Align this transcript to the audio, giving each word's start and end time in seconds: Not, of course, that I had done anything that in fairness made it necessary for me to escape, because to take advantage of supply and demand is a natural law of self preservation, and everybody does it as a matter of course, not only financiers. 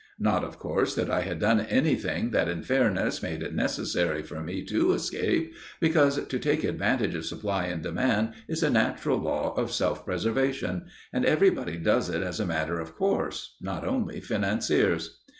Not, 0.17 0.43
of 0.43 0.57
course, 0.57 0.95
that 0.95 1.11
I 1.11 1.21
had 1.21 1.37
done 1.37 1.59
anything 1.59 2.31
that 2.31 2.47
in 2.47 2.63
fairness 2.63 3.21
made 3.21 3.43
it 3.43 3.53
necessary 3.53 4.23
for 4.23 4.41
me 4.41 4.65
to 4.65 4.93
escape, 4.93 5.53
because 5.79 6.25
to 6.25 6.39
take 6.39 6.63
advantage 6.63 7.13
of 7.13 7.23
supply 7.23 7.65
and 7.65 7.83
demand 7.83 8.33
is 8.47 8.63
a 8.63 8.71
natural 8.71 9.19
law 9.19 9.53
of 9.55 9.71
self 9.71 10.03
preservation, 10.03 10.85
and 11.13 11.23
everybody 11.23 11.77
does 11.77 12.09
it 12.09 12.23
as 12.23 12.39
a 12.39 12.47
matter 12.47 12.79
of 12.79 12.95
course, 12.95 13.55
not 13.61 13.85
only 13.85 14.19
financiers. 14.19 15.19